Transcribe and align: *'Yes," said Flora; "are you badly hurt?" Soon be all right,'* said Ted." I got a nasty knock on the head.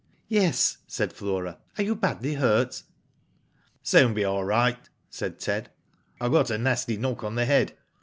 *'Yes," 0.29 0.77
said 0.87 1.13
Flora; 1.13 1.59
"are 1.77 1.83
you 1.83 1.93
badly 1.93 2.33
hurt?" 2.33 2.81
Soon 3.83 4.15
be 4.15 4.23
all 4.23 4.43
right,'* 4.43 4.89
said 5.11 5.39
Ted." 5.39 5.69
I 6.19 6.27
got 6.27 6.49
a 6.49 6.57
nasty 6.57 6.97
knock 6.97 7.23
on 7.23 7.35
the 7.35 7.45
head. 7.45 7.73